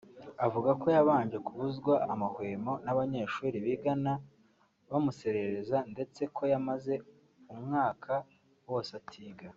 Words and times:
avuga 0.45 0.69
ko 0.81 0.87
yabanje 0.95 1.37
kubuzwa 1.45 1.93
amahwemo 2.13 2.73
n’abanyeshuri 2.85 3.57
biganaga 3.65 4.23
bamuserereza 4.89 5.77
ndetse 5.93 6.21
ko 6.35 6.41
yamaze 6.51 6.93
umwaka 7.53 8.13
wose 8.69 8.91
atiga 9.01 9.45